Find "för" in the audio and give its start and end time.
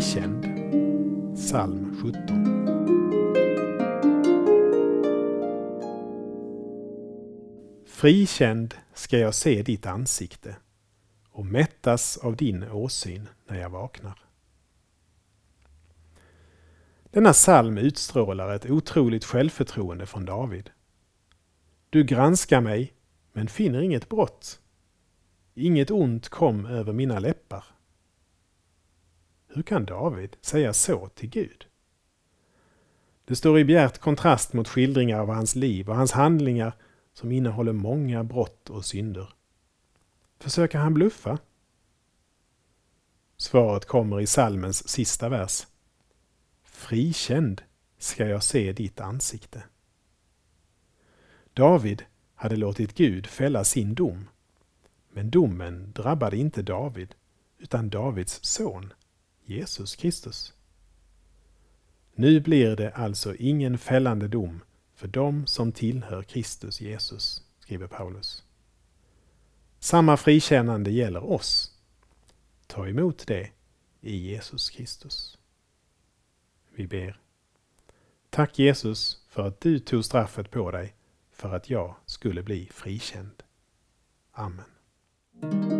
64.94-65.08, 79.28-79.46, 81.32-81.54